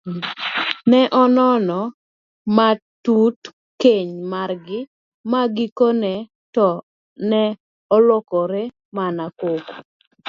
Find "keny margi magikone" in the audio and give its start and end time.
3.81-6.13